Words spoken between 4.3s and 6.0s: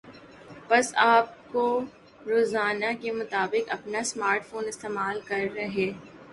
phone استعمال کر ہے